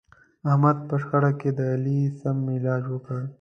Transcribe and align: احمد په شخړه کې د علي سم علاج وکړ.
احمد 0.49 0.77
په 0.87 0.95
شخړه 1.01 1.31
کې 1.39 1.49
د 1.57 1.59
علي 1.73 1.99
سم 2.19 2.37
علاج 2.55 2.83
وکړ. 2.89 3.21